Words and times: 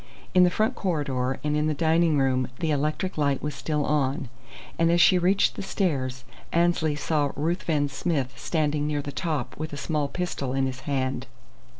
In 0.33 0.43
the 0.43 0.49
front 0.49 0.73
corridor 0.73 1.39
and 1.43 1.55
in 1.55 1.67
the 1.67 1.75
dining 1.75 2.17
room 2.17 2.47
the 2.57 2.71
electric 2.71 3.19
light 3.19 3.43
was 3.43 3.53
still 3.53 3.85
on; 3.85 4.29
and 4.79 4.91
as 4.91 4.99
she 4.99 5.19
reached 5.19 5.53
the 5.55 5.61
stairs 5.61 6.23
Annesley 6.51 6.95
saw 6.95 7.29
Ruthven 7.35 7.87
Smith 7.87 8.33
standing 8.35 8.87
near 8.87 9.03
the 9.03 9.11
top 9.11 9.55
with 9.59 9.73
a 9.73 9.77
small 9.77 10.07
pistol 10.07 10.53
in 10.53 10.65
his 10.65 10.79
hand. 10.89 11.27